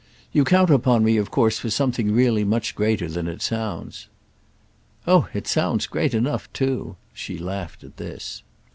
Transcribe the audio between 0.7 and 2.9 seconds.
upon me of course for something really much